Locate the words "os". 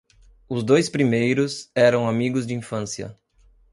0.49-0.63